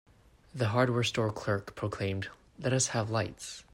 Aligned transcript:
The 0.55 0.69
hardware 0.69 1.03
store 1.03 1.31
clerk 1.31 1.75
proclaimed, 1.75 2.29
"Let 2.57 2.73
us 2.73 2.87
have 2.87 3.11
lights!" 3.11 3.63